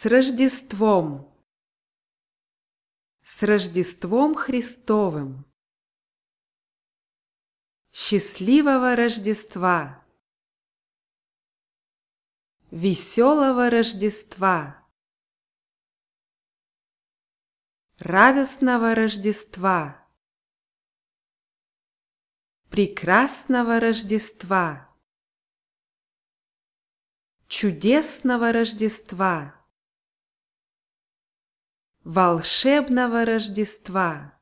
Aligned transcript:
С 0.00 0.06
Рождеством! 0.06 1.28
С 3.20 3.42
Рождеством 3.42 4.36
Христовым! 4.36 5.44
Счастливого 7.90 8.94
Рождества! 8.94 10.06
Веселого 12.70 13.70
Рождества! 13.70 14.86
Радостного 17.98 18.94
Рождества! 18.94 20.08
Прекрасного 22.70 23.80
Рождества! 23.80 24.96
Чудесного 27.48 28.52
Рождества! 28.52 29.57
Волшебного 32.08 33.26
Рождества! 33.26 34.32